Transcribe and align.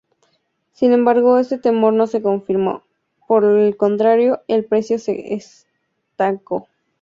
Sin 0.71 0.93
embargo, 0.93 1.37
este 1.37 1.59
temor 1.59 1.93
no 1.93 2.07
se 2.07 2.23
confirmó, 2.23 2.81
por 3.27 3.43
el 3.43 3.77
contrario 3.77 4.41
el 4.47 4.65
precio 4.65 4.97
se 4.97 5.35
estancó. 5.35 6.67